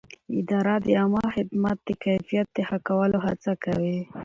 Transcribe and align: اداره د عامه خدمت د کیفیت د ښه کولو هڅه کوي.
اداره 0.39 0.75
د 0.85 0.87
عامه 0.97 1.25
خدمت 1.35 1.77
د 1.87 1.89
کیفیت 2.03 2.47
د 2.55 2.57
ښه 2.67 2.77
کولو 2.87 3.17
هڅه 3.25 3.53
کوي. 3.63 3.99